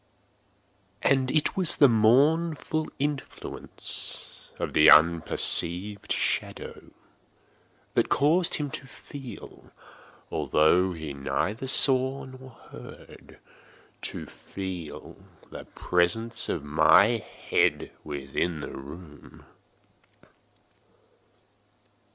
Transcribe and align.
And 1.03 1.29
it 1.29 1.55
was 1.55 1.75
the 1.75 1.87
mournful 1.87 2.89
influence 2.97 4.47
of 4.57 4.73
the 4.73 4.89
unperceived 4.89 6.11
shadow 6.11 6.89
that 7.93 8.09
caused 8.09 8.55
him 8.55 8.71
to 8.71 8.87
feel—although 8.87 10.93
he 10.93 11.13
neither 11.13 11.67
saw 11.67 12.23
nor 12.25 12.49
heard—to 12.71 14.25
feel 14.25 15.21
the 15.51 15.65
presence 15.65 16.49
of 16.49 16.63
my 16.63 17.17
head 17.49 17.91
within 18.03 18.61
the 18.61 18.71
room. 18.75 19.45